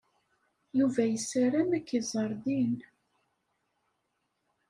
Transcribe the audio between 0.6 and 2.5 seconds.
Yuba yessaram ad k-iẓer